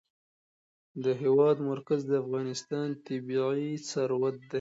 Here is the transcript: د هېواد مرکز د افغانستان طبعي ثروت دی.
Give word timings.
د 1.03 1.05
هېواد 1.21 1.57
مرکز 1.69 1.99
د 2.07 2.11
افغانستان 2.23 2.87
طبعي 3.05 3.69
ثروت 3.89 4.35
دی. 4.41 4.47